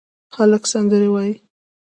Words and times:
هلک 0.35 0.63
سندرې 0.71 1.07
وايي 1.13 1.33